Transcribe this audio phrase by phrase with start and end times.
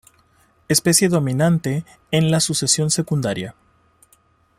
[0.67, 3.53] Especie dominante en la sucesión secundaria.